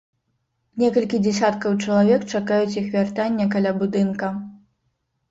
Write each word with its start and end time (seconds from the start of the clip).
Некалькі 0.83 1.17
дзесяткаў 1.25 1.75
чалавек 1.87 2.23
чакаюць 2.39 2.73
іх 2.81 2.87
вяртання 2.95 3.45
каля 3.57 3.75
будынка. 3.83 4.31